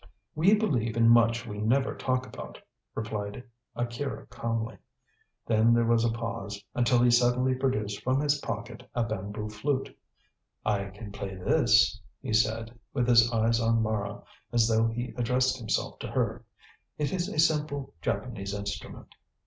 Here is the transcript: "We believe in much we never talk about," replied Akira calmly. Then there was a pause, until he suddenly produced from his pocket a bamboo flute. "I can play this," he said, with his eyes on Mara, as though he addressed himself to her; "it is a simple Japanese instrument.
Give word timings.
"We 0.33 0.55
believe 0.55 0.97
in 0.97 1.09
much 1.09 1.45
we 1.45 1.59
never 1.59 1.93
talk 1.95 2.25
about," 2.25 2.59
replied 2.95 3.43
Akira 3.75 4.25
calmly. 4.25 4.79
Then 5.45 5.75
there 5.75 5.85
was 5.85 6.03
a 6.03 6.09
pause, 6.11 6.63
until 6.73 7.03
he 7.03 7.11
suddenly 7.11 7.53
produced 7.53 8.01
from 8.01 8.19
his 8.19 8.39
pocket 8.39 8.81
a 8.95 9.03
bamboo 9.03 9.47
flute. 9.49 9.95
"I 10.65 10.85
can 10.85 11.11
play 11.11 11.35
this," 11.35 12.01
he 12.19 12.33
said, 12.33 12.73
with 12.95 13.07
his 13.07 13.31
eyes 13.31 13.59
on 13.59 13.83
Mara, 13.83 14.23
as 14.51 14.67
though 14.67 14.87
he 14.87 15.13
addressed 15.17 15.59
himself 15.59 15.99
to 15.99 16.07
her; 16.07 16.45
"it 16.97 17.13
is 17.13 17.29
a 17.29 17.37
simple 17.37 17.93
Japanese 18.01 18.55
instrument. 18.55 19.13